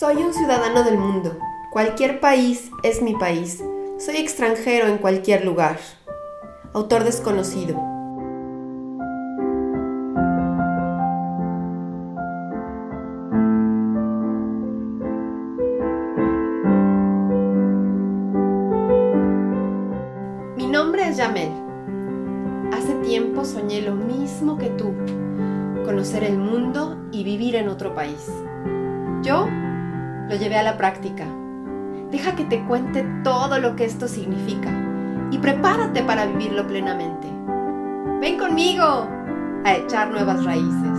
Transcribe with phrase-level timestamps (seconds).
[0.00, 1.38] Soy un ciudadano del mundo.
[1.70, 3.62] Cualquier país es mi país.
[3.98, 5.78] Soy extranjero en cualquier lugar.
[6.72, 7.89] Autor desconocido.
[30.50, 31.26] Llevé a la práctica.
[32.10, 34.72] Deja que te cuente todo lo que esto significa
[35.30, 37.28] y prepárate para vivirlo plenamente.
[38.20, 39.08] Ven conmigo
[39.64, 40.98] a echar nuevas raíces.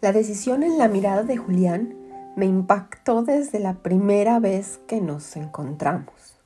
[0.00, 1.94] La decisión en la mirada de Julián
[2.34, 6.36] me impactó desde la primera vez que nos encontramos.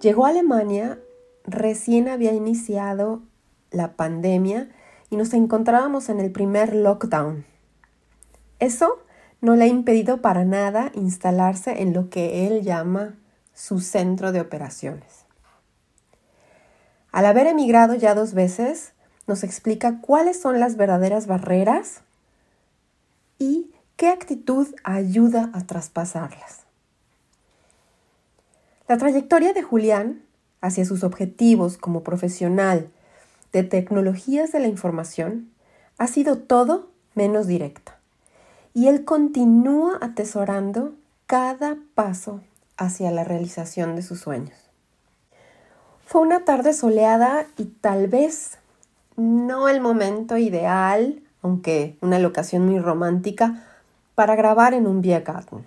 [0.00, 1.00] Llegó a Alemania,
[1.50, 3.22] recién había iniciado
[3.70, 4.68] la pandemia
[5.10, 7.44] y nos encontrábamos en el primer lockdown.
[8.58, 8.98] Eso
[9.40, 13.14] no le ha impedido para nada instalarse en lo que él llama
[13.54, 15.24] su centro de operaciones.
[17.12, 18.92] Al haber emigrado ya dos veces,
[19.26, 22.02] nos explica cuáles son las verdaderas barreras
[23.38, 26.60] y qué actitud ayuda a traspasarlas.
[28.88, 30.22] La trayectoria de Julián
[30.60, 32.90] hacia sus objetivos como profesional
[33.52, 35.50] de tecnologías de la información
[35.96, 37.98] ha sido todo menos directa.
[38.74, 40.94] Y él continúa atesorando
[41.26, 42.40] cada paso
[42.76, 44.56] hacia la realización de sus sueños.
[46.06, 48.58] Fue una tarde soleada y tal vez
[49.16, 53.64] no el momento ideal, aunque una locación muy romántica,
[54.14, 55.66] para grabar en un Biergarten.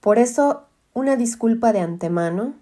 [0.00, 2.54] Por eso, una disculpa de antemano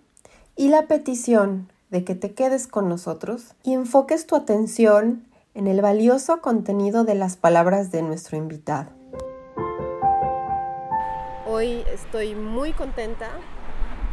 [0.56, 5.82] y la petición de que te quedes con nosotros y enfoques tu atención en el
[5.82, 8.90] valioso contenido de las palabras de nuestro invitado.
[11.46, 13.28] Hoy estoy muy contenta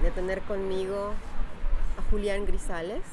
[0.01, 1.11] de tener conmigo
[1.97, 3.03] a Julián Grisales.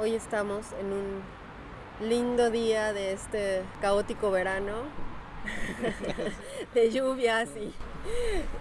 [0.00, 4.72] Hoy estamos en un lindo día de este caótico verano,
[6.74, 7.72] de lluvias y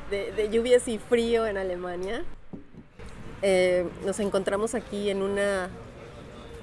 [0.09, 2.25] de, lluvias y frío en Alemania.
[3.44, 5.69] Eh, nos encontramos aquí en, una,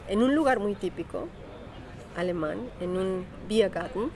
[0.06, 1.28] en un lugar muy típico
[2.16, 4.11] alemán, en un Biergarten.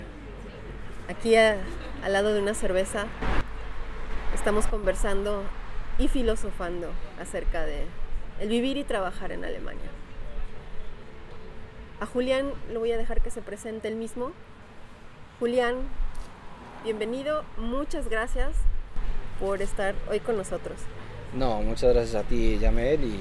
[1.09, 1.59] Aquí al
[2.09, 3.07] lado de una cerveza
[4.33, 5.43] estamos conversando
[5.99, 6.89] y filosofando
[7.21, 7.85] acerca de
[8.41, 9.91] el vivir y trabajar en Alemania.
[12.01, 14.33] A Julián lo voy a dejar que se presente él mismo.
[15.41, 15.77] Julián,
[16.85, 18.55] bienvenido, muchas gracias
[19.41, 20.79] por estar hoy con nosotros.
[21.35, 23.19] No, muchas gracias a ti, Yamel, y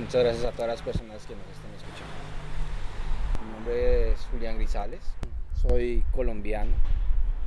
[0.00, 2.12] muchas gracias a todas las personas que nos están escuchando.
[3.40, 5.00] Mi nombre es Julián Grisales,
[5.62, 6.72] soy colombiano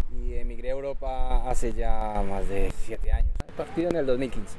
[0.10, 4.58] y emigré a Europa hace ya más de siete años, partido en el 2015.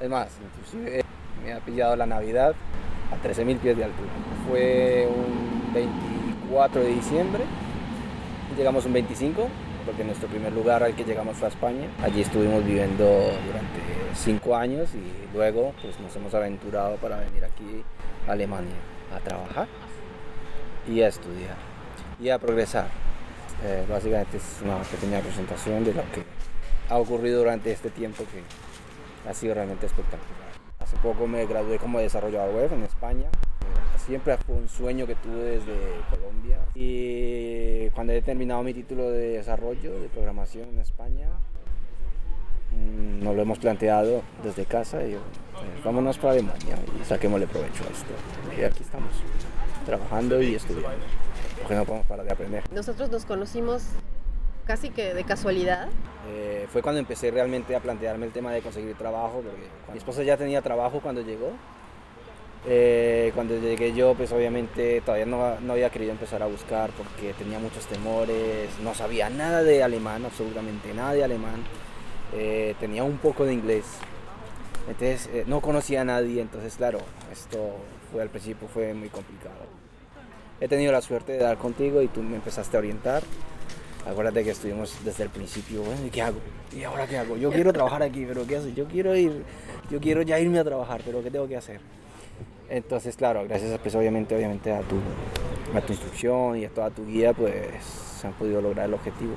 [0.00, 1.02] Es más, inclusive
[1.44, 2.54] me ha pillado la Navidad
[3.10, 4.10] a 13.000 pies de altura.
[4.48, 7.42] Fue un 24 de diciembre,
[8.56, 9.48] llegamos un 25
[9.84, 11.88] porque nuestro primer lugar al que llegamos fue a España.
[12.04, 13.81] Allí estuvimos viviendo durante
[14.14, 17.84] cinco años y luego pues, nos hemos aventurado para venir aquí
[18.28, 18.74] a Alemania
[19.14, 19.68] a trabajar
[20.88, 21.56] y a estudiar
[22.20, 22.86] y a progresar.
[23.64, 26.24] Eh, básicamente es una pequeña presentación de lo que
[26.88, 30.52] ha ocurrido durante este tiempo que ha sido realmente espectacular.
[30.80, 33.28] Hace poco me gradué como desarrollador web en España
[34.06, 35.76] siempre fue un sueño que tuve desde
[36.10, 36.58] Colombia.
[36.74, 41.28] Y cuando he terminado mi título de desarrollo de programación en España,
[42.72, 45.16] mm, nos lo hemos planteado desde casa y
[45.52, 48.12] pues, vámonos para Alemania y saquémosle provecho a esto.
[48.60, 49.10] Y aquí estamos,
[49.86, 50.90] trabajando y estudiando,
[51.60, 52.64] porque no podemos parar de aprender.
[52.72, 53.84] Nosotros nos conocimos
[54.66, 55.88] casi que de casualidad.
[56.28, 60.22] Eh, fue cuando empecé realmente a plantearme el tema de conseguir trabajo, porque mi esposa
[60.22, 61.52] ya tenía trabajo cuando llegó
[62.64, 67.34] eh, cuando llegué yo, pues obviamente todavía no, no, había querido empezar a buscar porque
[67.34, 71.64] tenía muchos temores, no sabía nada de alemán, absolutamente nada de alemán,
[72.32, 73.84] eh, tenía un poco de inglés,
[74.88, 76.98] entonces eh, no conocía a nadie, entonces claro,
[77.32, 77.76] esto
[78.10, 79.82] fue al principio fue muy complicado.
[80.60, 83.22] He tenido la suerte de dar contigo y tú me empezaste a orientar.
[84.06, 86.38] Acuérdate que estuvimos desde el principio, ¿y qué hago?
[86.76, 87.36] ¿Y ahora qué hago?
[87.36, 88.68] Yo quiero trabajar aquí, pero ¿qué hago?
[88.68, 89.44] Yo quiero ir,
[89.90, 91.80] yo quiero ya irme a trabajar, pero ¿qué tengo que hacer?
[92.68, 94.96] Entonces, claro, gracias pues, obviamente, obviamente a, tu,
[95.76, 97.56] a tu instrucción y a toda tu guía, pues
[98.20, 99.34] se han podido lograr el objetivo.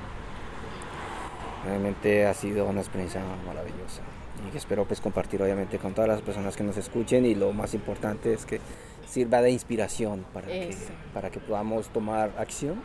[1.65, 4.01] Realmente ha sido una experiencia maravillosa
[4.47, 7.53] y que espero pues compartir obviamente con todas las personas que nos escuchen y lo
[7.53, 8.59] más importante es que
[9.07, 10.75] sirva de inspiración para, que,
[11.13, 12.81] para que podamos tomar acción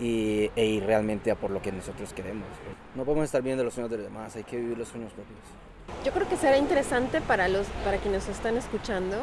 [0.00, 2.46] y, e ir realmente a por lo que nosotros queremos.
[2.94, 5.38] No podemos estar viendo los sueños de los demás, hay que vivir los sueños propios.
[6.04, 9.16] Yo creo que será interesante para, los, para quienes nos están escuchando.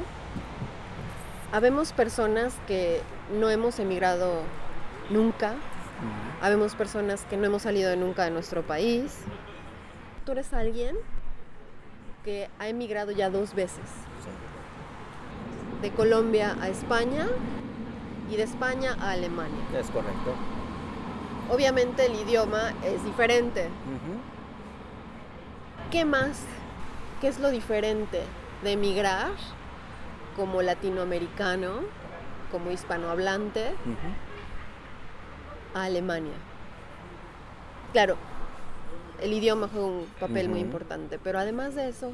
[1.51, 3.01] Habemos personas que
[3.37, 4.43] no hemos emigrado
[5.09, 5.55] nunca,
[6.41, 9.19] habemos personas que no hemos salido nunca de nuestro país.
[10.25, 10.95] Tú eres alguien
[12.23, 13.85] que ha emigrado ya dos veces.
[15.81, 17.27] De Colombia a España
[18.29, 19.63] y de España a Alemania.
[19.77, 20.35] Es correcto.
[21.49, 23.67] Obviamente el idioma es diferente.
[25.89, 26.43] ¿Qué más?
[27.19, 28.21] ¿Qué es lo diferente
[28.63, 29.31] de emigrar
[30.35, 31.81] como latinoamericano,
[32.51, 33.73] como hispanohablante,
[35.73, 36.33] a Alemania?
[37.91, 38.15] Claro,
[39.21, 42.13] el idioma juega un papel muy importante, pero además de eso...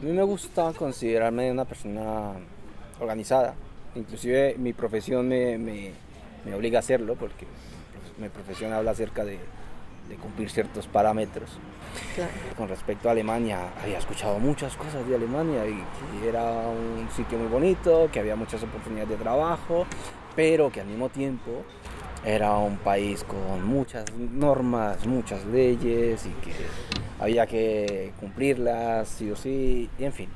[0.00, 2.32] A mí me gusta considerarme una persona
[3.00, 3.54] organizada.
[3.94, 5.92] Inclusive mi profesión me, me,
[6.44, 7.46] me obliga a hacerlo porque
[8.18, 9.38] mi profesión habla acerca de,
[10.08, 11.50] de cumplir ciertos parámetros.
[12.56, 15.84] Con respecto a Alemania, había escuchado muchas cosas de Alemania y
[16.20, 19.86] que era un sitio muy bonito, que había muchas oportunidades de trabajo,
[20.34, 21.64] pero que al mismo tiempo
[22.24, 26.52] era un país con muchas normas, muchas leyes y que
[27.18, 30.28] había que cumplirlas sí o sí, y en fin,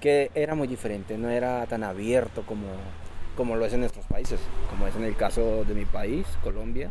[0.00, 2.66] que era muy diferente, no era tan abierto como,
[3.36, 6.88] como lo es en nuestros países, como es en el caso de mi país, Colombia.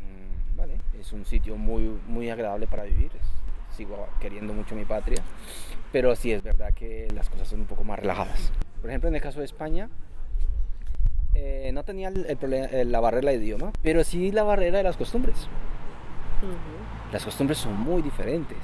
[0.00, 3.10] Mm, vale, es un sitio muy, muy agradable para vivir,
[3.74, 5.22] sigo queriendo mucho mi patria,
[5.92, 8.52] pero sí es verdad que las cosas son un poco más relajadas.
[8.80, 9.88] Por ejemplo, en el caso de España,
[11.38, 15.48] eh, no tenía el, la barrera de idioma, pero sí la barrera de las costumbres.
[17.12, 18.56] Las costumbres son muy diferentes.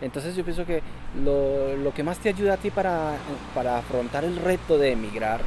[0.00, 0.80] Entonces yo pienso que
[1.22, 3.16] lo, lo, que más te ayuda a ti para,
[3.54, 5.40] para afrontar el reto de emigrar,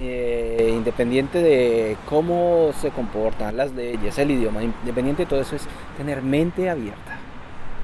[0.00, 5.66] eh, independiente de cómo se comportan las leyes, el idioma, independiente de todo eso, es
[5.96, 7.18] tener mente abierta.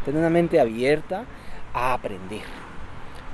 [0.04, 1.24] Tener una mente abierta
[1.72, 2.67] a aprender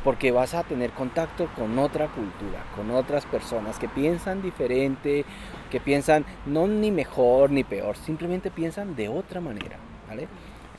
[0.04, 5.24] porque vas a tener contacto con otra cultura, con otras personas que piensan diferente,
[5.70, 10.28] que piensan no ni mejor ni peor, simplemente piensan de otra manera, ¿vale?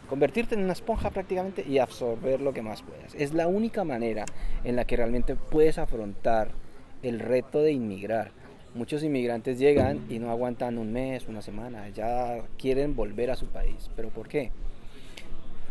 [0.07, 3.15] Convertirte en una esponja prácticamente y absorber lo que más puedas.
[3.15, 4.25] Es la única manera
[4.63, 6.51] en la que realmente puedes afrontar
[7.01, 8.31] el reto de inmigrar.
[8.75, 13.47] Muchos inmigrantes llegan y no aguantan un mes, una semana, ya quieren volver a su
[13.47, 13.89] país.
[13.95, 14.51] ¿Pero por qué?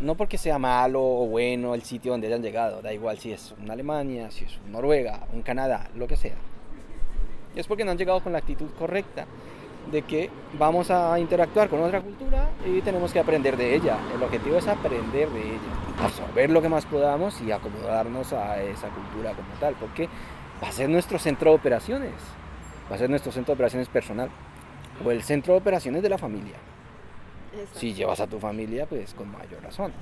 [0.00, 3.54] No porque sea malo o bueno el sitio donde hayan llegado, da igual si es
[3.62, 6.34] una Alemania, si es una Noruega, un Canadá, lo que sea.
[7.54, 9.26] Es porque no han llegado con la actitud correcta
[9.90, 13.98] de que vamos a interactuar con otra cultura y tenemos que aprender de ella.
[14.14, 18.88] El objetivo es aprender de ella, absorber lo que más podamos y acomodarnos a esa
[18.88, 20.08] cultura como tal, porque
[20.62, 22.12] va a ser nuestro centro de operaciones,
[22.90, 24.30] va a ser nuestro centro de operaciones personal
[25.04, 26.56] o el centro de operaciones de la familia.
[27.74, 29.92] Si llevas a tu familia, pues con mayor razón.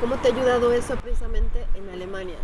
[0.00, 2.36] ¿Cómo te ha ayudado eso precisamente en Alemania?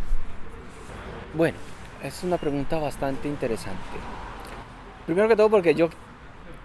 [1.35, 1.57] Bueno,
[2.03, 3.79] es una pregunta bastante interesante.
[5.07, 5.89] Primero que todo porque yo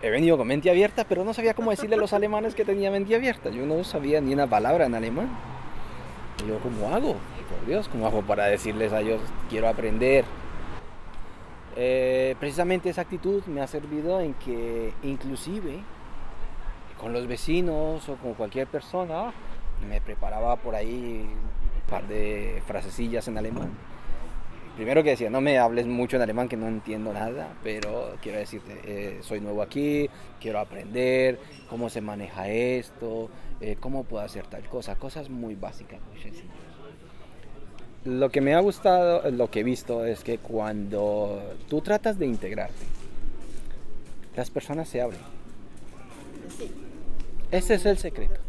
[0.02, 2.90] he venido con mente abierta, pero no sabía cómo decirle a los alemanes que tenía
[2.90, 3.50] mente abierta.
[3.50, 5.30] Yo no sabía ni una palabra en alemán.
[6.48, 7.16] yo, ¿cómo hago?
[7.50, 10.24] Por Dios, ¿cómo hago para decirles a ellos, quiero aprender?
[11.76, 15.80] Eh, precisamente esa actitud me ha servido en que inclusive
[17.00, 19.34] con los vecinos o con cualquier persona,
[19.88, 23.70] me preparaba por ahí un par de frasecillas en alemán.
[24.76, 28.40] Primero que decía, no me hables mucho en alemán que no entiendo nada, pero quiero
[28.40, 31.40] decirte, eh, soy nuevo aquí, quiero aprender
[31.70, 33.30] cómo se maneja esto,
[33.60, 36.20] eh, cómo puedo hacer tal cosa, cosas muy básicas, muy.
[38.06, 42.26] Lo que me ha gustado, lo que he visto es que cuando tú tratas de
[42.26, 42.86] integrarte,
[44.38, 45.20] las personas se abren.
[46.58, 46.89] Sí.
[47.52, 48.40] Ese es el secreto.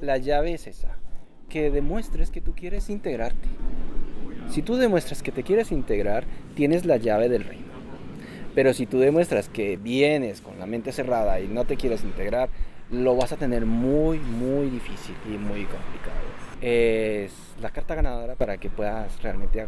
[0.00, 0.96] La llave es esa,
[1.48, 3.48] que demuestres que tú quieres integrarte.
[4.48, 6.24] Si tú demuestras que te quieres integrar,
[6.54, 7.72] tienes la llave del reino.
[8.54, 12.50] Pero si tú demuestras que vienes con la mente cerrada y no te quieres integrar,
[12.90, 16.20] lo vas a tener muy, muy difícil y muy complicado.
[16.60, 19.66] Es la carta ganadora para que puedas realmente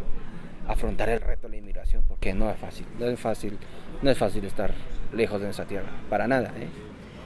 [0.69, 3.59] afrontar el reto de la inmigración, porque no es fácil, no es fácil,
[4.03, 4.73] no es fácil estar
[5.13, 6.53] lejos de esa tierra, para nada.
[6.57, 6.69] ¿eh?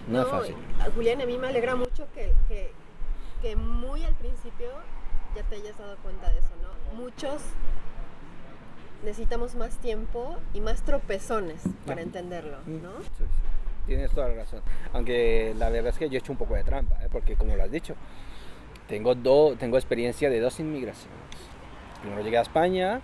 [0.09, 0.55] No, es fácil.
[0.95, 2.33] Julián, a mí me alegra mucho que,
[3.43, 4.69] que, muy al principio
[5.37, 6.97] ya te hayas dado cuenta de eso, ¿no?
[6.97, 7.43] Muchos
[9.05, 12.93] necesitamos más tiempo y más tropezones para entenderlo, ¿no?
[13.87, 14.61] tienes toda la razón.
[14.93, 17.09] Aunque la verdad es que yo he hecho un poco de trampa, ¿eh?
[17.11, 17.95] porque como lo has dicho,
[18.87, 21.19] tengo, do, tengo experiencia de dos inmigraciones.
[22.01, 23.01] Primero llegué a España.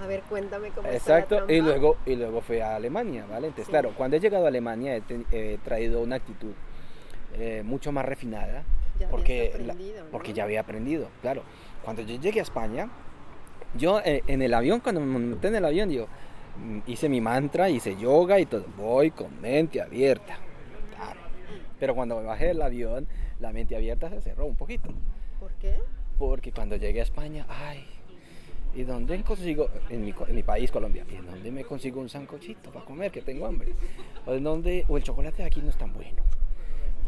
[0.00, 3.48] A ver, cuéntame cómo Exacto, y luego, y luego fui a Alemania, ¿vale?
[3.48, 5.02] Entonces, claro, cuando he llegado a Alemania he,
[5.32, 6.52] he traído una actitud
[7.34, 8.62] eh, mucho más refinada.
[8.98, 9.74] Ya porque, la-
[10.10, 11.42] porque ya había aprendido, claro.
[11.84, 12.88] Cuando yo llegué a España,
[13.74, 16.06] yo eh, en el avión, cuando me monté en el avión, yo
[16.56, 18.64] mm, hice mi mantra, hice yoga y todo.
[18.76, 20.38] Voy con mente abierta.
[20.96, 21.20] Claro.
[21.78, 23.06] Pero cuando me bajé del avión,
[23.40, 24.90] la mente abierta se cerró un poquito.
[25.38, 25.76] ¿Por qué?
[26.18, 27.84] Porque cuando llegué a España, ay,
[28.74, 32.70] ¿y dónde consigo, en mi, en mi país, Colombia, ¿y dónde me consigo un sancochito
[32.70, 33.72] para comer, que tengo hambre?
[34.26, 36.22] ¿O, en dónde, o el chocolate de aquí no es tan bueno?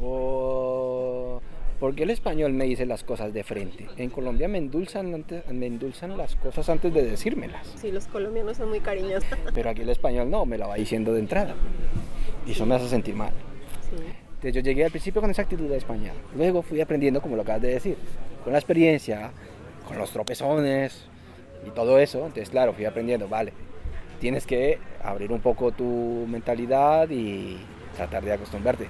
[0.00, 1.40] O,
[1.79, 3.87] ¿por qué el español me dice las cosas de frente?
[3.97, 7.67] En Colombia me endulzan, antes, me endulzan las cosas antes de decírmelas.
[7.76, 9.29] Sí, los colombianos son muy cariñosos.
[9.55, 11.55] Pero aquí el español no, me la va diciendo de entrada.
[12.47, 13.33] Y eso me hace sentir mal.
[13.90, 13.97] Sí.
[13.97, 16.14] Entonces yo llegué al principio con esa actitud de España.
[16.35, 17.99] Luego fui aprendiendo, como lo acabas de decir,
[18.43, 19.33] con la experiencia,
[19.87, 21.10] con los tropezones
[21.67, 22.19] y todo eso.
[22.19, 23.52] Entonces, claro, fui aprendiendo, vale,
[24.21, 27.59] tienes que abrir un poco tu mentalidad y
[27.97, 28.88] tratar de acostumbrarte.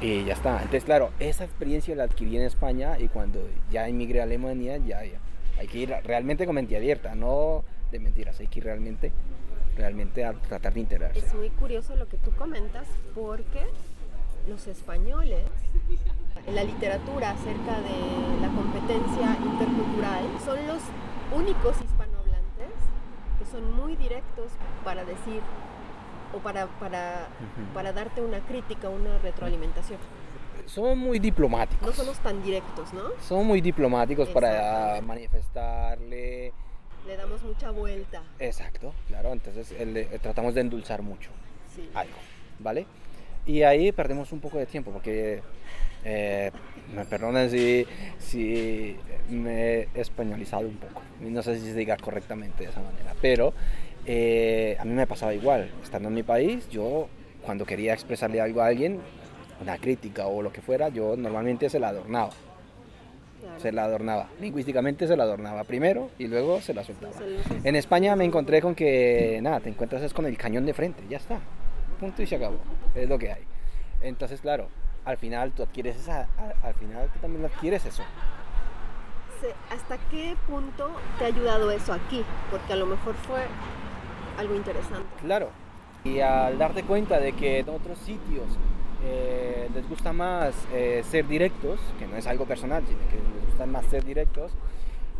[0.00, 0.56] Y ya está.
[0.58, 3.40] Entonces, claro, esa experiencia la adquirí en España y cuando
[3.70, 5.18] ya emigré a Alemania, ya, ya
[5.58, 9.12] hay que ir realmente con mente abierta, no de mentiras, hay que ir realmente,
[9.76, 11.18] realmente a tratar de integrarse.
[11.18, 13.66] Es muy curioso lo que tú comentas porque
[14.48, 15.44] los españoles,
[16.46, 20.82] en la literatura acerca de la competencia intercultural, son los
[21.34, 22.72] únicos hispanohablantes
[23.38, 24.52] que son muy directos
[24.84, 25.40] para decir
[26.34, 27.28] o para, para,
[27.72, 29.98] para darte una crítica, una retroalimentación.
[30.66, 31.86] Son muy diplomáticos.
[31.86, 33.04] No somos tan directos, ¿no?
[33.26, 36.52] son muy diplomáticos para manifestarle.
[37.06, 38.22] Le damos mucha vuelta.
[38.38, 39.32] Exacto, claro.
[39.32, 41.30] Entonces el- eh, tratamos de endulzar mucho
[41.74, 41.88] Sí.
[41.94, 42.16] algo,
[42.58, 42.86] ¿vale?
[43.46, 45.42] Y ahí perdemos un poco de tiempo porque,
[46.04, 46.50] eh,
[46.94, 47.86] me perdonen si,
[48.18, 48.96] si
[49.30, 51.02] me he españolizado un poco.
[51.20, 53.52] No sé si se diga correctamente de esa manera, pero
[54.06, 55.70] eh, a mí me pasaba igual.
[55.82, 57.08] Estando en mi país, yo
[57.42, 59.00] cuando quería expresarle algo a alguien,
[59.60, 62.30] una crítica o lo que fuera, yo normalmente se la adornaba.
[63.40, 63.60] Claro.
[63.60, 64.28] se la adornaba.
[64.40, 67.12] Lingüísticamente se la adornaba primero y luego se la soltaba.
[67.62, 71.04] En España me encontré con que, nada, te encuentras es con el cañón de frente,
[71.08, 71.38] ya está.
[72.00, 72.58] Punto y se acabó.
[72.96, 73.42] Es lo que hay.
[74.02, 74.68] Entonces, claro,
[75.08, 76.28] al final tú adquieres esa,
[76.62, 78.02] al final tú también adquieres eso.
[79.70, 82.22] ¿Hasta qué punto te ha ayudado eso aquí?
[82.50, 83.40] Porque a lo mejor fue
[84.36, 85.08] algo interesante.
[85.22, 85.48] Claro.
[86.04, 88.44] Y al darte cuenta de que en otros sitios
[89.02, 93.46] eh, les gusta más eh, ser directos, que no es algo personal, sino que les
[93.46, 94.52] gusta más ser directos,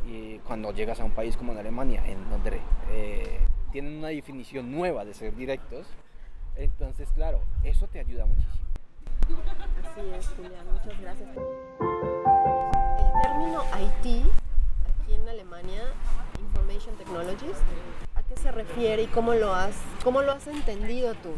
[0.06, 3.40] y cuando llegas a un país como en Alemania, en donde eh,
[3.72, 5.86] tienen una definición nueva de ser directos,
[6.56, 8.67] entonces, claro, eso te ayuda muchísimo.
[9.28, 11.28] Así es, Julián, muchas gracias.
[12.98, 14.26] El término IT,
[14.86, 15.82] aquí en Alemania,
[16.40, 17.56] Information Technologies,
[18.14, 21.34] ¿a qué se refiere y cómo lo has, cómo lo has entendido tú?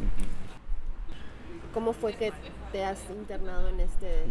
[1.75, 2.33] ¿Cómo fue que
[2.73, 4.25] te has internado en este,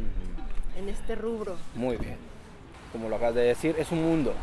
[0.78, 1.56] en este rubro?
[1.76, 2.18] Muy bien.
[2.92, 4.34] Como lo acabas de decir, es un mundo.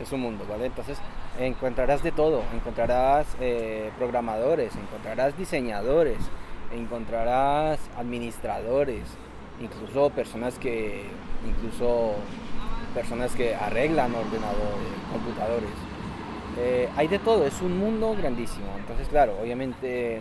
[0.00, 0.66] Es un mundo, ¿vale?
[0.66, 0.98] Entonces
[1.38, 2.42] encontrarás de todo.
[2.54, 6.18] Encontrarás eh, programadores, encontrarás diseñadores,
[6.72, 9.02] encontrarás administradores,
[9.60, 11.04] incluso personas que,
[11.46, 12.14] incluso
[12.94, 15.70] personas que arreglan ordenadores, computadores.
[16.58, 18.66] Eh, hay de todo, es un mundo grandísimo.
[18.78, 20.20] Entonces, claro, obviamente,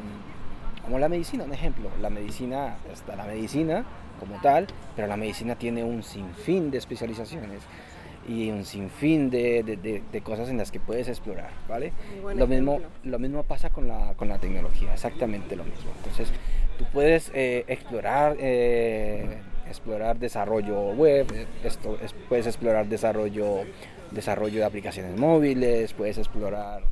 [0.83, 3.83] como la medicina, un ejemplo, la medicina, está la medicina
[4.19, 7.61] como tal, pero la medicina tiene un sinfín de especializaciones
[8.27, 11.93] y un sinfín de, de- de- de cosas en las que puedes explorar, ¿vale?
[12.37, 15.91] Lo mismo, lo mismo pasa con la, con la tecnología, exactamente lo mismo.
[15.97, 16.31] Entonces,
[16.77, 21.27] tú puedes eh, explorar, eh, explorar desarrollo web,
[21.63, 23.61] esto, es- puedes explorar desarrollo,
[24.11, 26.83] desarrollo de aplicaciones móviles, puedes explorar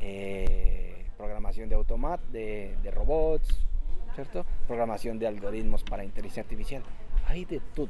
[0.00, 3.48] eh, programación de automat, de, de robots,
[4.14, 4.46] ¿cierto?
[4.66, 6.82] Programación de algoritmos para inteligencia artificial.
[7.26, 7.88] Hay de todo.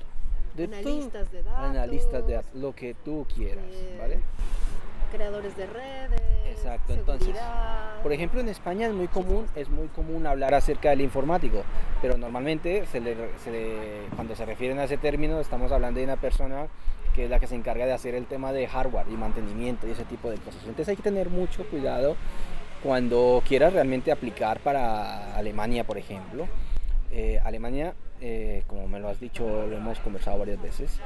[0.58, 0.64] De.
[0.76, 1.64] Analistas de datos.
[1.64, 4.18] Analistas de lo que tú quieras, eh, ¿vale?
[5.12, 6.20] Creadores de redes.
[6.50, 8.02] Exacto, entonces, seguridad.
[8.02, 11.62] Por ejemplo, en España es muy común, es muy común hablar acerca del informático,
[12.02, 16.04] pero normalmente se le- se le- cuando se refieren a ese término estamos hablando de
[16.04, 16.66] una persona
[17.14, 19.92] que es la que se encarga de hacer el tema de hardware y mantenimiento y
[19.92, 20.60] ese tipo de cosas.
[20.62, 22.16] Entonces hay que tener mucho cuidado
[22.82, 26.46] cuando quieras realmente aplicar para Alemania, por ejemplo.
[27.10, 30.98] Eh, Alemania, eh, como me lo has dicho, lo hemos conversado varias veces.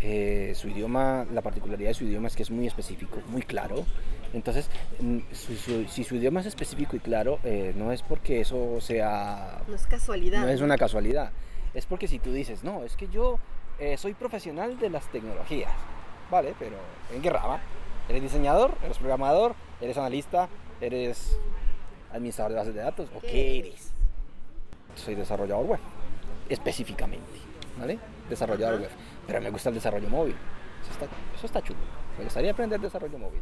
[0.00, 3.84] eh, su idioma, la particularidad de su idioma es que es muy específico, muy claro
[4.32, 8.40] Entonces, mm, su- su- si su idioma es específico y claro, eh, no es porque
[8.42, 10.42] eso sea No es casualidad.
[10.42, 11.32] no es una casualidad.
[11.74, 13.38] Es porque si tú dices, no, es que yo
[13.80, 15.72] eh, soy profesional de las tecnologías,
[16.30, 16.54] ¿vale?
[16.58, 16.76] Pero
[17.14, 17.58] ¿en qué rama?
[18.08, 18.72] ¿Eres diseñador?
[18.84, 19.54] ¿Eres programador?
[19.80, 20.48] ¿Eres analista?
[20.80, 21.38] ¿Eres
[22.12, 23.08] administrador de bases de datos?
[23.16, 23.92] ¿O qué eres?
[24.94, 25.80] Soy desarrollador web,
[26.48, 27.38] específicamente,
[27.78, 27.98] ¿vale?
[28.28, 28.90] Desarrollador web.
[29.26, 30.34] Pero me gusta el desarrollo móvil.
[30.82, 31.78] Eso está, eso está chulo.
[32.18, 33.40] Me gustaría aprender desarrollo móvil.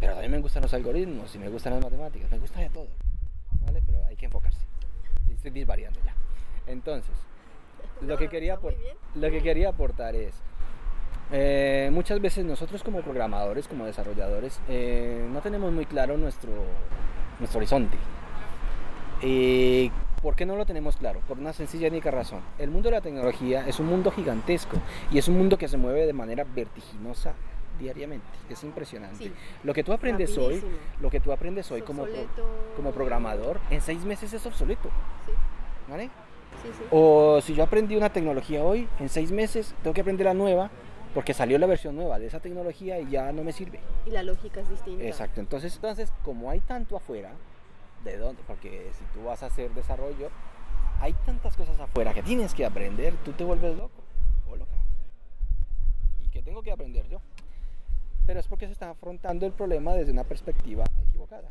[0.00, 2.30] Pero también me gustan los algoritmos y me gustan las matemáticas.
[2.30, 2.88] Me gusta de todo.
[3.64, 3.82] ¿Vale?
[3.84, 4.60] Pero hay que enfocarse.
[5.32, 6.14] Estoy disvariando ya.
[6.66, 7.14] Entonces,
[8.00, 8.58] lo que quería,
[9.14, 10.34] lo que quería aportar es,
[11.32, 16.50] eh, muchas veces nosotros como programadores, como desarrolladores, eh, no tenemos muy claro nuestro,
[17.38, 17.96] nuestro horizonte.
[19.22, 19.90] ¿Y
[20.22, 21.20] por qué no lo tenemos claro?
[21.28, 22.40] Por una sencilla y única razón.
[22.58, 24.76] El mundo de la tecnología es un mundo gigantesco
[25.10, 27.34] y es un mundo que se mueve de manera vertiginosa
[27.78, 28.26] diariamente.
[28.50, 29.24] Es impresionante.
[29.24, 29.32] Sí.
[29.62, 30.78] Lo que tú aprendes hoy, Rapidísimo.
[31.00, 32.06] lo que tú aprendes hoy como,
[32.76, 34.88] como programador, en seis meses es obsoleto.
[35.26, 35.32] Sí,
[35.88, 36.04] ¿Vale?
[36.62, 36.84] sí.
[36.90, 40.70] O si yo aprendí una tecnología hoy, en seis meses tengo que aprender la nueva
[41.14, 43.80] porque salió la versión nueva de esa tecnología y ya no me sirve.
[44.06, 45.04] Y la lógica es distinta.
[45.04, 45.40] Exacto.
[45.40, 47.30] Entonces, entonces como hay tanto afuera,
[48.04, 48.42] ¿de dónde?
[48.46, 50.30] Porque si tú vas a hacer desarrollo,
[51.00, 54.02] hay tantas cosas afuera que tienes que aprender, tú te vuelves loco
[54.50, 54.76] o loca.
[56.22, 57.20] ¿Y qué tengo que aprender yo?
[58.26, 61.50] Pero es porque se está afrontando el problema desde una perspectiva equivocada.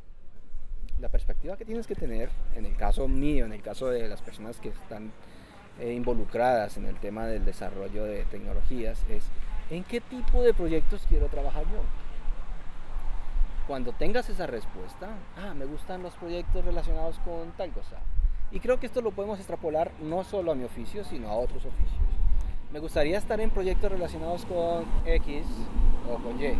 [0.99, 4.21] La perspectiva que tienes que tener, en el caso mío, en el caso de las
[4.21, 5.11] personas que están
[5.79, 9.23] eh, involucradas en el tema del desarrollo de tecnologías, es
[9.69, 11.81] en qué tipo de proyectos quiero trabajar yo.
[13.67, 17.97] Cuando tengas esa respuesta, ah, me gustan los proyectos relacionados con tal cosa.
[18.49, 21.65] Y creo que esto lo podemos extrapolar no solo a mi oficio, sino a otros
[21.65, 22.07] oficios.
[22.71, 25.45] Me gustaría estar en proyectos relacionados con X
[26.09, 26.57] o con Y.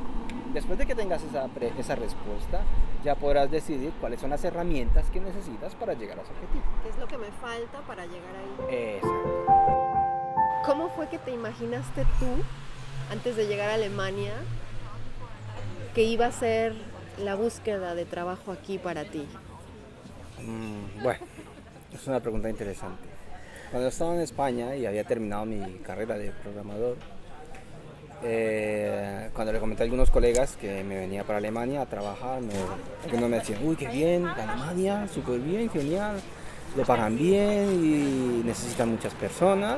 [0.54, 2.64] Después de que tengas esa, esa respuesta,
[3.06, 6.64] ya podrás decidir cuáles son las herramientas que necesitas para llegar a ese objetivo.
[6.84, 8.76] ¿Qué es lo que me falta para llegar ahí?
[8.98, 9.46] Exacto.
[10.66, 12.28] ¿Cómo fue que te imaginaste tú,
[13.12, 14.34] antes de llegar a Alemania,
[15.94, 16.76] que iba a ser
[17.20, 19.26] la búsqueda de trabajo aquí para ti?
[20.46, 21.20] Mm, bueno,
[21.94, 23.04] es una pregunta interesante.
[23.72, 26.98] Cuando estaba en España y había terminado mi carrera de programador,
[28.24, 32.54] eh, cuando le comenté a algunos colegas que me venía para Alemania a trabajar, me,
[33.06, 36.20] algunos me decían, uy, qué bien, Alemania, súper bien, genial,
[36.76, 39.78] lo pagan bien y necesitan muchas personas.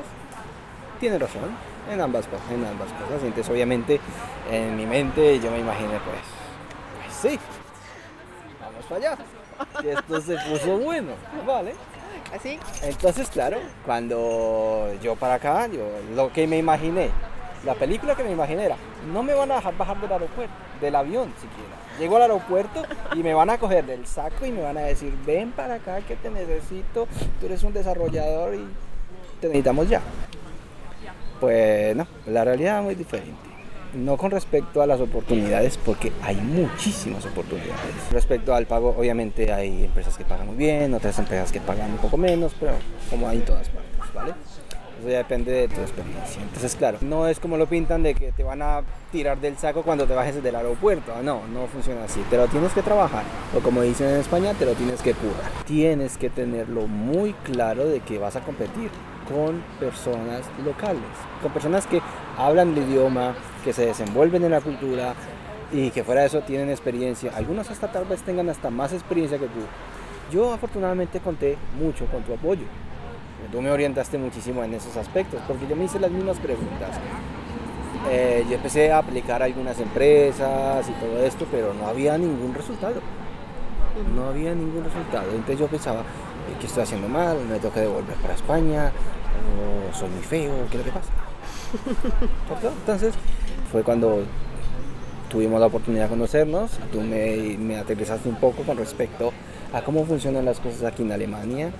[1.00, 1.50] Tiene razón,
[1.90, 3.22] en ambas, en ambas cosas.
[3.24, 4.00] Entonces, obviamente,
[4.50, 6.18] en mi mente yo me imaginé, pues
[7.20, 7.38] sí,
[8.60, 9.18] vamos para allá.
[9.82, 11.12] Y esto se puso bueno,
[11.46, 11.74] ¿vale?
[12.34, 12.58] ¿Así?
[12.82, 17.10] Entonces, claro, cuando yo para acá, yo lo que me imaginé,
[17.64, 18.76] la película que me imaginé era,
[19.12, 21.76] no me van a dejar bajar del aeropuerto, del avión siquiera.
[21.98, 22.82] Llego al aeropuerto
[23.14, 26.00] y me van a coger del saco y me van a decir, ven para acá
[26.00, 27.06] que te necesito,
[27.40, 28.66] tú eres un desarrollador y
[29.40, 30.00] te necesitamos ya.
[31.40, 33.49] Pues no, la realidad es muy diferente.
[33.94, 37.74] No con respecto a las oportunidades, porque hay muchísimas oportunidades.
[38.12, 41.98] Respecto al pago, obviamente hay empresas que pagan muy bien, otras empresas que pagan un
[41.98, 42.72] poco menos, pero
[43.08, 44.34] como hay en todas partes, ¿vale?
[45.00, 46.42] Eso ya depende de tu experiencia.
[46.42, 49.82] Entonces, claro, no es como lo pintan de que te van a tirar del saco
[49.82, 51.14] cuando te bajes del aeropuerto.
[51.22, 52.20] No, no funciona así.
[52.28, 53.24] Te lo tienes que trabajar.
[53.56, 55.50] O como dicen en España, te lo tienes que currar.
[55.66, 58.90] Tienes que tenerlo muy claro de que vas a competir
[59.30, 61.02] con personas locales,
[61.40, 62.02] con personas que
[62.36, 65.14] hablan el idioma, que se desenvuelven en la cultura
[65.72, 67.32] y que fuera de eso tienen experiencia.
[67.36, 69.60] Algunos hasta tal vez tengan hasta más experiencia que tú.
[70.32, 72.64] Yo afortunadamente conté mucho con tu apoyo.
[73.50, 76.90] Tú me orientaste muchísimo en esos aspectos, porque yo me hice las mismas preguntas.
[78.08, 82.54] Eh, yo empecé a aplicar a algunas empresas y todo esto, pero no había ningún
[82.54, 83.00] resultado.
[84.14, 85.30] No había ningún resultado.
[85.32, 87.38] Entonces yo pensaba, eh, ¿qué estoy haciendo mal?
[87.48, 88.92] ¿Me tengo que devolver para España?
[89.40, 90.52] ¿O soy muy feo?
[90.70, 91.10] ¿Qué es lo que pasa?
[92.80, 93.14] Entonces
[93.70, 94.24] fue cuando
[95.28, 96.72] tuvimos la oportunidad de conocernos.
[96.92, 99.32] Tú me, me aterrizaste un poco con respecto
[99.72, 101.70] a cómo funcionan las cosas aquí en Alemania.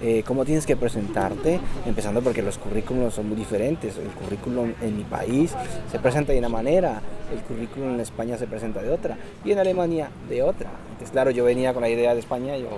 [0.00, 3.96] eh, cómo tienes que presentarte, empezando porque los currículums son muy diferentes.
[3.98, 5.56] El currículum en mi país
[5.90, 7.02] se presenta de una manera,
[7.32, 10.70] el currículum en España se presenta de otra y en Alemania de otra.
[10.90, 12.68] Entonces, claro, yo venía con la idea de España, yo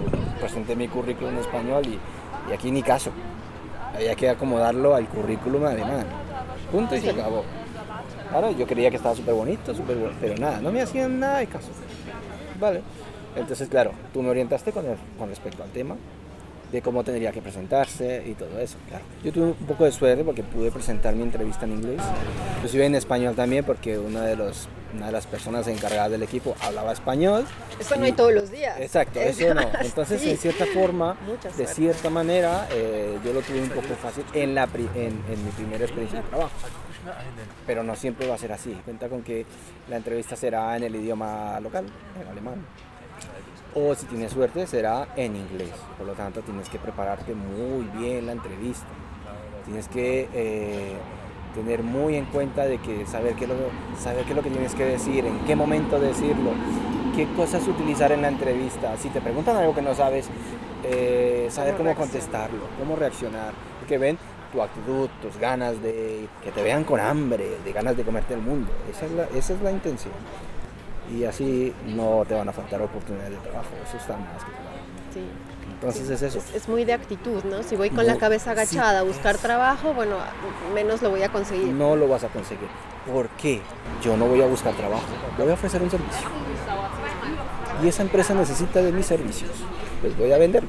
[0.40, 1.98] presenté mi currículum en español y,
[2.50, 3.12] y aquí ni caso.
[3.94, 6.06] Había que acomodarlo al currículum alemán.
[6.70, 7.44] Punto y se acabó.
[8.30, 11.38] Claro, yo creía que estaba súper bonito, súper bueno, pero nada, no me hacían nada
[11.38, 11.68] de caso.
[12.60, 12.82] Vale.
[13.36, 15.96] Entonces, claro, tú me orientaste con, el- con respecto al tema
[16.70, 19.04] de cómo tendría que presentarse y todo eso, claro.
[19.24, 22.00] Yo tuve un poco de suerte porque pude presentar mi entrevista en inglés,
[22.56, 26.54] inclusive en español también porque una de, los, una de las personas encargadas del equipo
[26.60, 27.44] hablaba español.
[27.78, 28.78] Eso no hay todos los días.
[28.80, 29.62] Exacto, eso no.
[29.80, 31.16] Entonces, en cierta forma,
[31.56, 35.50] de cierta manera, eh, yo lo tuve un poco fácil en, la, en, en mi
[35.56, 36.52] primera experiencia de trabajo.
[37.66, 38.78] Pero no siempre va a ser así.
[38.84, 39.46] Cuenta con que
[39.88, 41.86] la entrevista será en el idioma local,
[42.20, 42.64] en alemán
[43.74, 45.72] o si tienes suerte será en inglés.
[45.96, 48.86] Por lo tanto, tienes que prepararte muy bien la entrevista.
[49.64, 50.96] Tienes que eh,
[51.54, 53.54] tener muy en cuenta de que saber qué, lo,
[53.98, 56.50] saber qué es lo que tienes que decir, en qué momento decirlo,
[57.14, 58.96] qué cosas utilizar en la entrevista.
[58.96, 60.28] Si te preguntan algo que no sabes,
[60.84, 63.52] eh, saber cómo, contestarlo, cómo reaccionar.
[63.86, 64.18] Que ven
[64.52, 68.40] tu actitud, tus ganas de que te vean con hambre, de ganas de comerte el
[68.40, 68.70] mundo.
[68.90, 70.12] Esa es la, esa es la intención
[71.10, 74.78] y así no te van a faltar oportunidades de trabajo, eso está más que claro.
[75.12, 75.20] Sí.
[75.74, 76.42] Entonces es eso.
[76.54, 77.62] Es, muy de actitud, ¿no?
[77.62, 80.16] Si voy con la cabeza agachada a buscar trabajo, bueno,
[80.74, 81.68] menos lo voy a conseguir.
[81.68, 82.68] No lo vas a conseguir.
[83.10, 83.62] ¿Por qué?
[84.02, 85.06] Yo no voy a buscar trabajo,
[85.38, 86.28] voy a ofrecer un servicio.
[87.82, 89.52] Y esa empresa necesita de mis servicios,
[90.02, 90.68] pues voy a venderlo.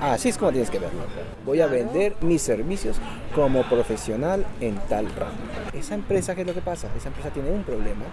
[0.00, 1.00] Así es como tienes que verlo.
[1.44, 2.96] Voy a vender mis servicios
[3.34, 5.36] como profesional en tal ramo.
[5.74, 6.88] Esa empresa, ¿qué es lo que pasa?
[6.96, 8.04] Esa empresa tiene un problema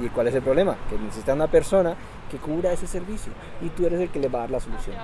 [0.00, 0.76] ¿Y cuál es el problema?
[0.88, 1.96] Que necesita una persona
[2.30, 4.96] que cubra ese servicio y tú eres el que le va a dar la solución.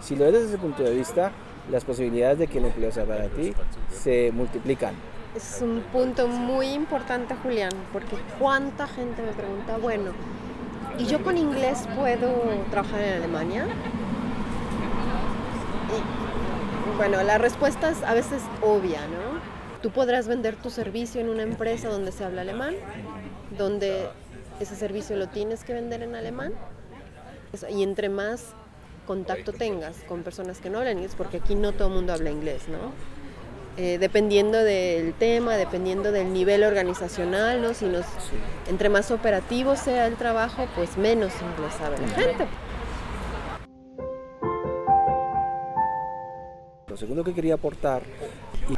[0.00, 1.32] Si lo ves desde ese punto de vista,
[1.70, 3.54] las posibilidades de que el empleo sea para ti
[3.90, 4.94] se multiplican.
[5.34, 10.12] Es un punto muy importante, Julián, porque cuánta gente me pregunta, bueno,
[10.98, 12.30] ¿y yo con inglés puedo
[12.70, 13.66] trabajar en Alemania?
[15.90, 19.40] Y, bueno, la respuesta es a veces obvia, ¿no?
[19.82, 22.74] Tú podrás vender tu servicio en una empresa donde se habla alemán,
[23.58, 24.08] donde
[24.60, 26.52] ese servicio lo tienes que vender en alemán.
[27.70, 28.52] Y entre más
[29.06, 32.30] contacto tengas con personas que no hablan inglés, porque aquí no todo el mundo habla
[32.30, 32.92] inglés, ¿no?
[33.76, 37.74] Eh, dependiendo del tema, dependiendo del nivel organizacional, ¿no?
[37.74, 38.06] Si nos,
[38.68, 42.46] entre más operativo sea el trabajo, pues menos inglés sabe la gente.
[46.88, 48.02] Lo segundo que quería aportar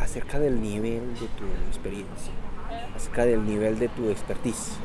[0.00, 2.32] acerca del nivel de tu experiencia,
[2.94, 4.78] acerca del nivel de tu expertise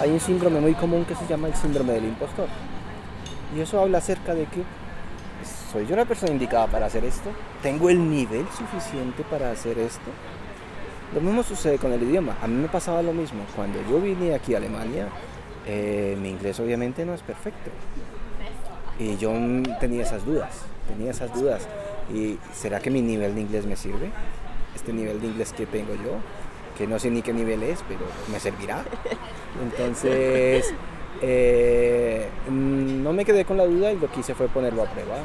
[0.00, 2.48] hay un síndrome muy común que se llama el síndrome del impostor.
[3.56, 4.62] Y eso habla acerca de que
[5.70, 7.30] soy yo la persona indicada para hacer esto,
[7.62, 10.10] tengo el nivel suficiente para hacer esto.
[11.14, 12.36] Lo mismo sucede con el idioma.
[12.42, 13.44] A mí me pasaba lo mismo.
[13.54, 15.08] Cuando yo vine aquí a Alemania,
[15.66, 17.70] eh, mi inglés obviamente no es perfecto.
[18.98, 19.32] Y yo
[19.80, 21.68] tenía esas dudas, tenía esas dudas.
[22.12, 24.10] ¿Y será que mi nivel de inglés me sirve?
[24.74, 26.18] Este nivel de inglés que tengo yo,
[26.80, 28.00] que no sé ni qué nivel es, pero
[28.32, 28.82] me servirá.
[29.62, 30.72] Entonces,
[31.20, 35.18] eh, no me quedé con la duda y lo que hice fue ponerlo a prueba.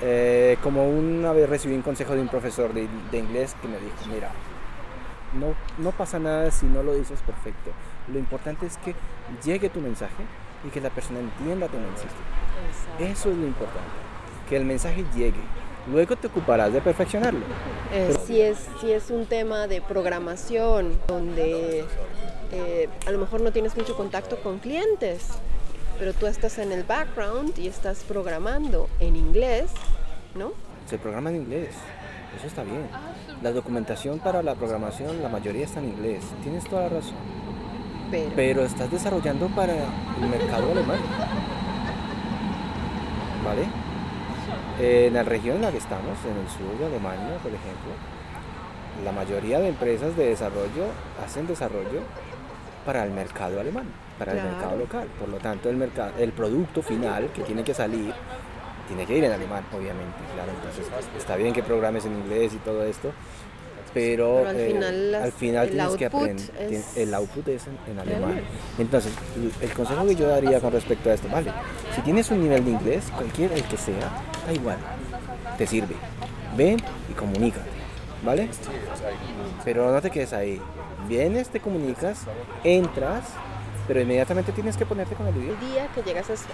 [0.00, 3.96] Eh, como una vez recibí un consejo de un profesor de, inglés que me dijo,
[4.08, 4.30] mira,
[5.34, 7.72] no, no pasa nada si no lo dices perfecto.
[8.06, 8.94] Lo importante es que
[9.44, 10.22] llegue tu mensaje
[10.64, 12.14] y que la persona entienda tu mensaje.
[13.00, 13.90] Eso es lo importante,
[14.48, 15.42] que el mensaje llegue.
[15.90, 17.44] Luego te ocuparás de perfeccionarlo.
[17.92, 21.84] Eh, si, es, si es un tema de programación, donde
[22.52, 25.28] eh, a lo mejor no tienes mucho contacto con clientes,
[25.98, 29.70] pero tú estás en el background y estás programando en inglés,
[30.34, 30.52] ¿no?
[30.86, 31.70] Se programa en inglés,
[32.36, 32.86] eso está bien.
[33.42, 37.16] La documentación para la programación, la mayoría está en inglés, tienes toda la razón.
[38.10, 40.98] Pero, pero estás desarrollando para el mercado alemán.
[43.44, 43.79] ¿Vale?
[44.80, 47.92] En la región en la que estamos, en el sur de Alemania, por ejemplo,
[49.04, 50.86] la mayoría de empresas de desarrollo
[51.22, 52.00] hacen desarrollo
[52.86, 53.86] para el mercado alemán,
[54.18, 55.06] para el mercado local.
[55.18, 58.12] Por lo tanto, el, mercado, el producto final que tiene que salir
[58.88, 60.18] tiene que ir en alemán, obviamente.
[60.34, 63.12] Claro, entonces está bien que programes en inglés y todo esto,
[63.92, 66.50] pero, al eh, final, tienes que aprender.
[66.96, 68.40] El output es en, alemán.
[68.78, 69.12] Entonces,
[69.60, 71.52] el consejo que yo daría con respecto a esto, vale,
[71.94, 74.10] si tienes un nivel de inglés, cualquiera el que sea,
[74.46, 74.78] da igual,
[75.58, 75.94] te sirve.
[76.56, 77.60] Ven y comunica,
[78.24, 78.48] ¿vale?
[79.64, 80.60] Pero no te quedes ahí
[81.08, 82.22] vienes, te comunicas,
[82.64, 83.24] entras,
[83.86, 85.58] pero inmediatamente tienes que ponerte con el idioma.
[85.60, 86.46] El día que llegas es,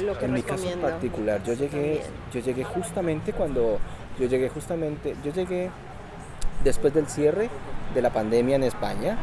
[0.00, 3.78] lo, que En mi caso particular, yo llegué, yo llegué justamente cuando,
[4.18, 5.70] yo llegué justamente, yo llegué
[6.64, 7.50] después del cierre
[7.94, 9.18] de la pandemia en España,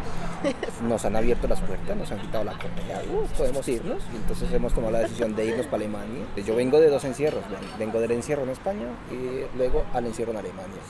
[0.88, 4.74] nos han abierto las puertas, nos han quitado la uh, podemos irnos, y entonces hemos
[4.74, 6.26] tomado la decisión de irnos para Alemania.
[6.46, 7.44] Yo vengo de dos encierros,
[7.78, 10.82] vengo del encierro en España y luego al encierro en Alemania.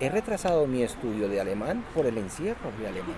[0.00, 3.14] He retrasado mi estudio de alemán por el encierro de Alemania.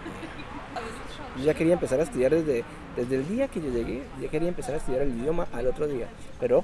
[1.38, 2.64] Yo ya quería empezar a estudiar desde,
[2.96, 5.87] desde el día que yo llegué, ya quería empezar a estudiar el idioma al otro
[5.87, 6.62] día, pero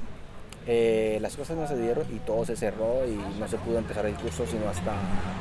[0.73, 4.07] eh, las cosas no se dieron y todo se cerró y no se pudo empezar
[4.07, 4.93] el curso sino hasta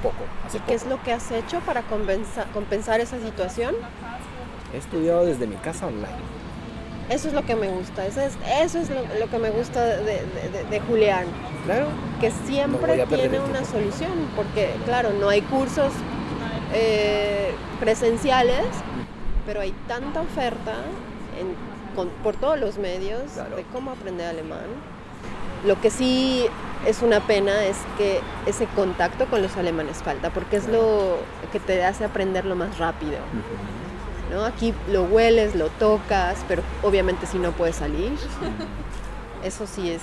[0.02, 0.24] poco.
[0.52, 3.76] ¿Y qué es lo que has hecho para compensar esa situación?
[4.74, 6.18] He estudiado desde mi casa online.
[7.12, 10.82] Eso es lo que me gusta, eso es, eso es lo, que me gusta de,
[10.88, 11.26] Julián.
[11.66, 11.86] Claro.
[12.20, 15.94] Que siempre tiene una solución, porque claro, no hay cursos
[16.74, 18.66] eh, presenciales,
[19.46, 20.74] pero hay tanta oferta
[22.24, 24.99] por todos los medios de cómo aprender alemán.
[25.66, 26.46] Lo que sí
[26.86, 31.18] es una pena es que ese contacto con los alemanes falta, porque es lo
[31.52, 33.18] que te hace aprender lo más rápido.
[34.46, 38.12] Aquí lo hueles, lo tocas, pero obviamente si no puedes salir.
[39.44, 40.02] Eso sí es,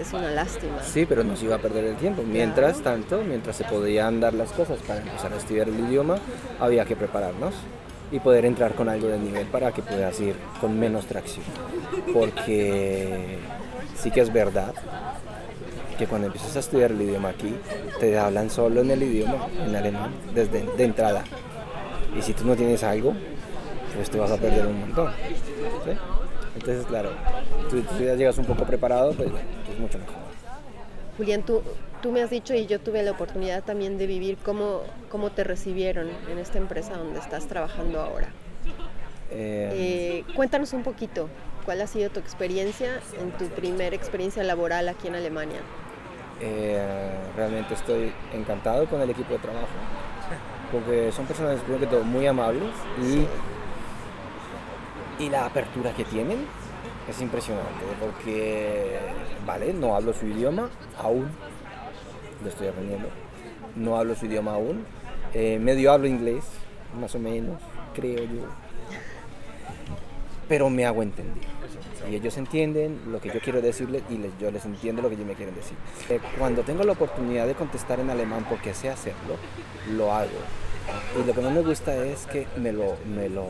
[0.00, 0.82] es, una lástima.
[0.82, 2.24] Sí, pero nos iba a perder el tiempo.
[2.26, 6.16] Mientras tanto, mientras se podían dar las cosas para empezar a estudiar el idioma,
[6.58, 7.54] había que prepararnos
[8.10, 11.44] y poder entrar con algo de nivel para que puedas ir con menos tracción.
[12.12, 13.38] Porque
[14.02, 14.74] sí que es verdad
[15.96, 17.54] que cuando empiezas a estudiar el idioma aquí,
[18.00, 21.22] te hablan solo en el idioma, en alemán, desde de entrada.
[22.18, 23.14] Y si tú no tienes algo,
[23.94, 25.12] pues te vas a perder un montón.
[26.54, 27.10] Entonces, claro,
[27.70, 30.16] tú, ya llegas un poco preparado, pues es mucho mejor.
[31.16, 31.62] Julián, tú,
[32.00, 35.44] tú me has dicho y yo tuve la oportunidad también de vivir cómo, cómo te
[35.44, 38.28] recibieron en esta empresa donde estás trabajando ahora.
[39.30, 41.28] Eh, eh, cuéntanos un poquito,
[41.64, 45.60] ¿cuál ha sido tu experiencia en tu primera experiencia laboral aquí en Alemania?
[46.40, 46.84] Eh,
[47.36, 49.66] realmente estoy encantado con el equipo de trabajo,
[50.72, 52.70] porque son personas, primero que todo, muy amables
[53.00, 53.26] y
[55.18, 56.46] y la apertura que tienen
[57.08, 58.98] es impresionante, porque,
[59.46, 61.28] vale, no hablo su idioma aún,
[62.42, 63.08] lo estoy aprendiendo,
[63.76, 64.84] no hablo su idioma aún,
[65.32, 66.44] eh, medio hablo inglés,
[66.98, 67.60] más o menos,
[67.94, 68.46] creo yo,
[70.52, 71.44] pero me hago entender.
[72.10, 75.26] Y ellos entienden lo que yo quiero decirles y yo les entiendo lo que ellos
[75.26, 75.78] me quieren decir.
[76.10, 79.38] Eh, cuando tengo la oportunidad de contestar en alemán porque sé hacerlo,
[79.96, 80.28] lo hago.
[81.18, 83.46] Y lo que no me gusta es que me lo, me lo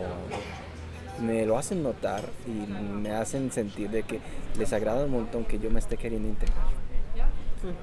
[1.21, 4.21] me lo hacen notar y me hacen sentir de que
[4.57, 6.69] les agrada un montón que yo me esté queriendo integrar.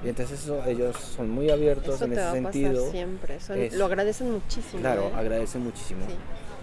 [0.02, 2.90] Y entonces eso, ellos son muy abiertos en ese sentido.
[2.90, 3.38] siempre,
[3.72, 4.80] lo agradecen muchísimo.
[4.80, 5.12] Claro, ¿eh?
[5.14, 6.06] agradecen muchísimo.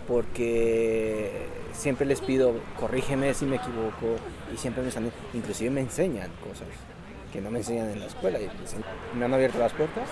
[0.07, 4.15] Porque siempre les pido, corrígeme si me equivoco,
[4.53, 6.67] y siempre me están, inclusive me enseñan cosas
[7.31, 8.39] que no me enseñan en la escuela.
[9.17, 10.07] Me han abierto las puertas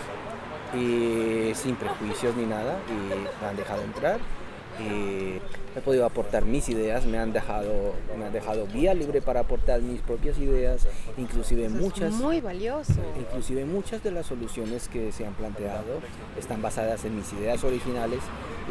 [0.74, 4.20] y sin prejuicios ni nada, y me han dejado entrar
[5.76, 9.82] he podido aportar mis ideas, me han dejado, me han dejado vía libre para aportar
[9.82, 12.94] mis propias ideas, inclusive muchas, muy valioso.
[13.20, 16.00] inclusive muchas de las soluciones que se han planteado
[16.40, 18.20] están basadas en mis ideas originales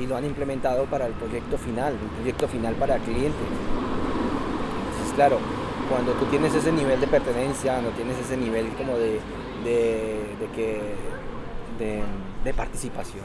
[0.01, 3.35] y lo han implementado para el proyecto final, un proyecto final para clientes.
[4.91, 5.39] Entonces, claro,
[5.91, 9.21] cuando tú tienes ese nivel de pertenencia, no tienes ese nivel como de,
[9.63, 10.81] de, de que,
[11.79, 12.03] de,
[12.45, 13.25] de participación,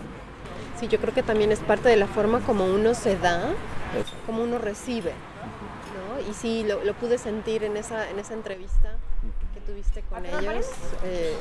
[0.80, 3.50] Sí, yo creo que también es parte de la forma como uno se da,
[4.26, 5.12] como uno recibe.
[5.12, 6.30] ¿no?
[6.30, 8.94] Y sí, lo, pude sentir en esa, en esa entrevista
[9.54, 10.68] que tuviste con ellos.
[11.04, 11.36] Eh,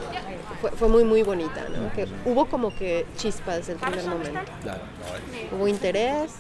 [0.77, 1.68] fue, muy, muy bonita.
[1.68, 1.92] ¿no?
[1.92, 4.40] Que hubo como que chispa desde el primer momento.
[5.53, 6.33] Hubo interés,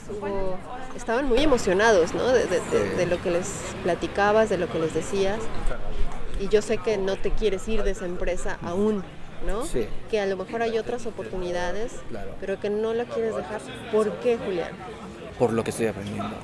[0.96, 2.26] estaban muy emocionados ¿no?
[2.26, 5.38] de, de lo que les platicabas, de lo que les decías.
[6.40, 9.04] Y yo sé que no te quieres ir de esa empresa aún.
[9.46, 9.62] ¿No?
[10.10, 11.92] Que a lo mejor hay otras oportunidades,
[12.40, 13.60] pero que no la quieres dejar.
[13.92, 14.72] ¿Por qué, Julián?
[15.38, 16.36] Por lo que estoy aprendiendo.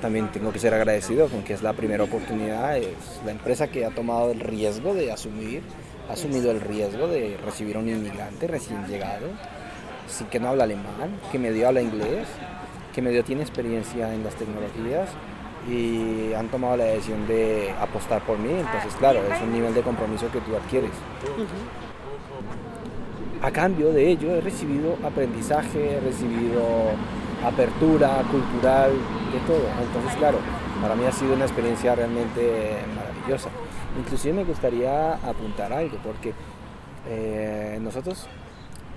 [0.00, 3.84] También tengo que ser agradecido con que es la primera oportunidad, es la empresa que
[3.84, 5.62] ha tomado el riesgo de asumir,
[6.08, 9.26] ha asumido el riesgo de recibir a un inmigrante recién llegado,
[10.08, 12.26] sin que no habla alemán, que medio habla inglés,
[12.94, 15.08] que medio tiene experiencia en las tecnologías
[15.68, 19.82] y han tomado la decisión de apostar por mí, entonces claro, es un nivel de
[19.82, 20.90] compromiso que tú adquieres
[23.42, 26.62] a cambio de ello he recibido aprendizaje, he recibido
[27.44, 28.92] apertura cultural,
[29.32, 29.66] de todo.
[29.82, 30.38] Entonces, claro,
[30.82, 33.48] para mí ha sido una experiencia realmente maravillosa.
[33.98, 36.34] Inclusive me gustaría apuntar algo, porque
[37.08, 38.26] eh, nosotros,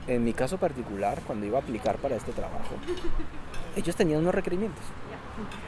[0.08, 2.76] en mi caso particular, cuando iba a aplicar para este trabajo,
[3.78, 4.84] ellos tenían unos requerimientos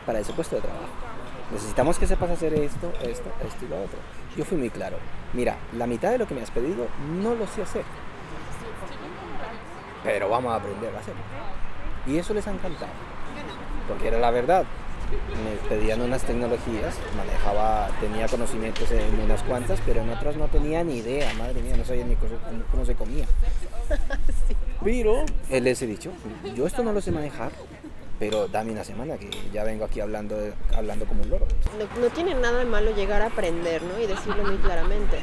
[0.05, 0.83] para ese puesto de trabajo.
[1.51, 3.99] Necesitamos que sepas hacer esto, esto, esto y lo otro.
[4.35, 4.97] Yo fui muy claro.
[5.33, 6.87] Mira, la mitad de lo que me has pedido
[7.21, 7.83] no lo sé hacer
[10.05, 11.21] pero vamos a aprender a hacerlo.
[12.07, 12.91] Y eso les ha encantado,
[13.87, 14.63] porque era la verdad.
[15.43, 20.83] Me pedían unas tecnologías, manejaba, tenía conocimientos en unas cuantas, pero en otras no tenía
[20.83, 23.25] ni idea, madre mía, no sabía ni cómo, se comía.
[24.83, 26.11] Pero él les he dicho,
[26.55, 27.51] yo esto no lo sé manejar,
[28.19, 30.37] pero dame una semana que ya vengo aquí hablando,
[30.75, 31.45] hablando como un loro.
[31.77, 33.99] No, no tiene nada de malo llegar a aprender, ¿no?
[33.99, 35.19] Y decirlo muy claramente,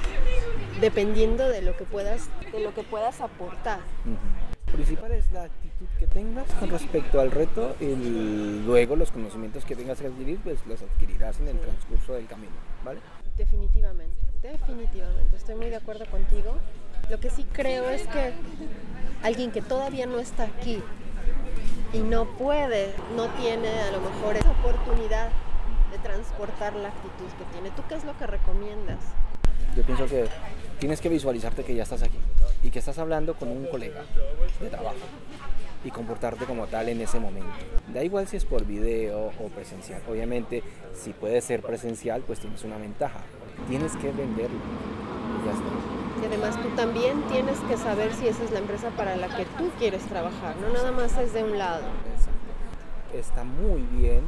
[0.81, 3.81] dependiendo de lo que puedas, de lo que puedas aportar.
[4.73, 7.95] Principal es la actitud que tengas con respecto al reto y
[8.65, 12.53] luego los conocimientos que tengas que adquirir, pues los adquirirás en el transcurso del camino,
[12.85, 13.01] ¿vale?
[13.37, 16.55] Definitivamente, definitivamente, estoy muy de acuerdo contigo.
[17.11, 18.33] Lo que sí creo es que
[19.23, 20.83] alguien que todavía no está aquí
[21.93, 25.31] y no puede, no tiene a lo mejor esa oportunidad
[25.91, 27.71] de transportar la actitud que tiene.
[27.71, 28.99] ¿Tú qué es lo que recomiendas?
[29.77, 30.27] Yo pienso que
[30.83, 32.19] tienes que visualizarte que ya estás aquí
[32.65, 34.03] y que estás hablando con un colega
[34.61, 34.97] de trabajo
[35.85, 37.53] y comportarte como tal en ese momento.
[37.95, 40.03] Da igual si es por video o presencial.
[40.11, 43.21] Obviamente, si puede ser presencial, pues tienes una ventaja.
[43.69, 44.59] Tienes que venderlo.
[45.41, 46.21] Y ya está.
[46.21, 49.45] Y además tú también tienes que saber si esa es la empresa para la que
[49.57, 51.85] tú quieres trabajar, no nada más es de un lado.
[53.13, 54.21] Está muy bien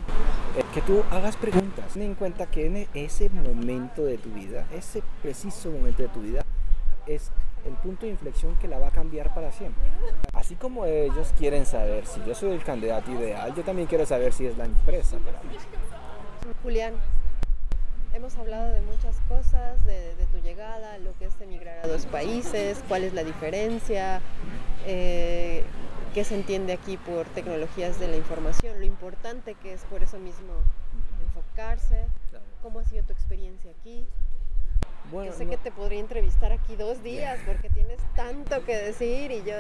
[0.56, 1.92] eh, que tú hagas preguntas.
[1.92, 6.20] Ten en cuenta que en ese momento de tu vida, ese preciso momento de tu
[6.20, 6.44] vida,
[7.06, 7.30] es
[7.66, 9.82] el punto de inflexión que la va a cambiar para siempre.
[10.32, 14.32] Así como ellos quieren saber si yo soy el candidato ideal, yo también quiero saber
[14.32, 15.56] si es la empresa para mí.
[16.62, 16.94] Julián,
[18.14, 22.82] hemos hablado de muchas cosas, de, tu llegada, lo que es emigrar a dos países,
[22.88, 24.20] cuál es la diferencia,
[24.86, 25.64] eh,
[26.14, 30.18] qué se entiende aquí por tecnologías de la información, lo importante que es por eso
[30.18, 30.52] mismo
[31.26, 32.06] enfocarse,
[32.62, 34.06] cómo ha sido tu experiencia aquí.
[35.10, 38.76] Bueno, yo sé no- que te podría entrevistar aquí dos días porque tienes tanto que
[38.76, 39.54] decir y yo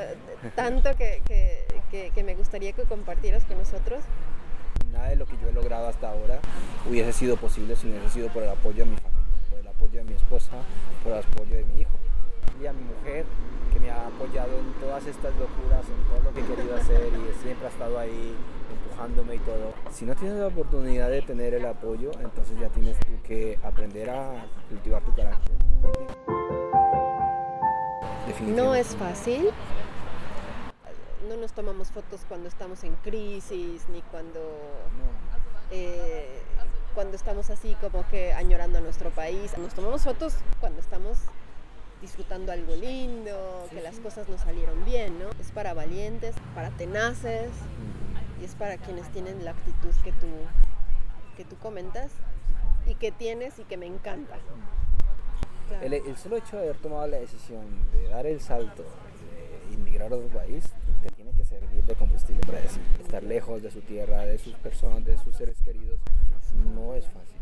[0.54, 4.02] tanto que, que- que- que me gustaría que compartieras con nosotros.
[4.92, 6.38] nada de lo que yo he logrado hasta ahora
[6.88, 9.66] hubiese sido posible si no hubiese sido por el apoyo de mi familia, por el
[9.66, 10.52] apoyo de mi esposa,
[11.02, 11.90] por el apoyo de mi hijo.
[12.60, 13.24] Y a mi mujer,
[13.72, 17.08] que me ha apoyado en todas estas locuras, en todo lo que he querido hacer
[17.08, 18.34] y siempre ha estado ahí
[18.72, 19.72] empujándome y todo.
[19.90, 24.10] Si no tienes la oportunidad de tener el apoyo, entonces ya tienes tú que aprender
[24.10, 25.52] a cultivar tu carácter.
[28.46, 29.50] No es fácil.
[31.28, 35.04] No nos tomamos fotos cuando estamos en crisis ni cuando No.
[35.70, 36.28] eh,
[36.94, 39.56] cuando estamos así como que añorando a nuestro país.
[39.58, 41.18] Nos tomamos fotos cuando estamos
[42.04, 45.30] disfrutando algo lindo, que las cosas nos salieron bien, ¿no?
[45.40, 47.48] Es para valientes, para tenaces
[48.40, 50.26] y es para quienes tienen la actitud que tú,
[51.34, 52.10] que tú comentas
[52.86, 54.36] y que tienes y que me encanta.
[55.68, 55.82] Claro.
[55.82, 60.12] El, el solo hecho de haber tomado la decisión de dar el salto, de inmigrar
[60.12, 60.64] a otro país,
[61.02, 64.52] te tiene que servir de combustible para decir, estar lejos de su tierra, de sus
[64.56, 65.98] personas, de sus seres queridos,
[66.74, 67.33] no es fácil.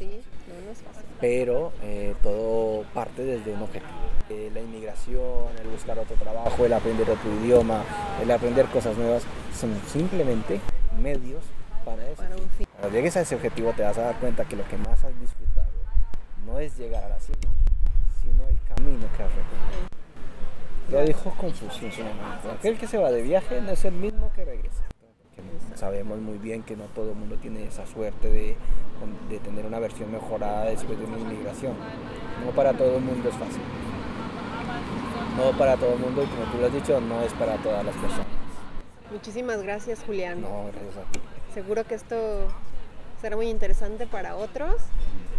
[0.00, 0.24] No es Sí, fácil.
[0.48, 1.04] no, no es fácil.
[1.20, 3.90] Pero eh, todo parte desde un objetivo.
[4.30, 7.84] Eh, la inmigración, el buscar otro trabajo, el aprender otro idioma,
[8.22, 9.22] el aprender cosas nuevas,
[9.58, 10.60] son simplemente
[11.00, 11.42] medios
[11.84, 12.22] para eso.
[12.22, 12.66] Para un fin.
[12.80, 15.18] Cuando llegues a ese objetivo te vas a dar cuenta que lo que más has
[15.20, 15.68] disfrutado
[16.46, 17.38] no es llegar a la cima,
[18.22, 19.88] sino el camino que has recorrido.
[20.90, 22.50] Lo dijo Confucio en su momento.
[22.58, 24.84] Aquel que se va de viaje no es el mismo que regresa.
[25.74, 28.56] Sabemos muy bien que no todo el mundo tiene esa suerte de,
[29.28, 31.74] de tener una versión mejorada después de una inmigración.
[32.44, 33.62] No para todo el mundo es fácil.
[35.36, 37.84] No para todo el mundo y como tú lo has dicho, no es para todas
[37.84, 38.26] las personas.
[39.10, 40.40] Muchísimas gracias, Julián.
[40.40, 41.20] No, gracias a ti.
[41.52, 42.48] Seguro que esto
[43.20, 44.76] será muy interesante para otros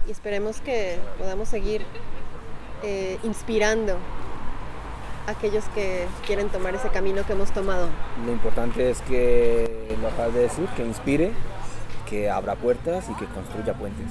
[0.08, 1.82] y esperemos que podamos seguir
[2.84, 3.98] eh, inspirando
[5.28, 7.90] aquellos que quieren tomar ese camino que hemos tomado.
[8.26, 11.32] Lo importante es que lo acabas de decir, que inspire,
[12.10, 14.08] que abra puertas y que construya puentes.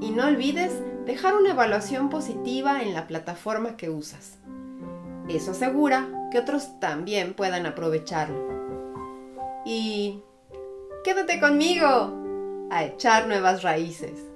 [0.00, 0.72] y no olvides
[1.06, 4.38] dejar una evaluación positiva en la plataforma que usas.
[5.28, 8.48] Eso asegura que otros también puedan aprovecharlo.
[9.64, 10.22] Y
[11.04, 14.31] quédate conmigo a echar nuevas raíces.